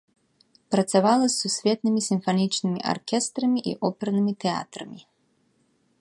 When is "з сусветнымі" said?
1.33-2.01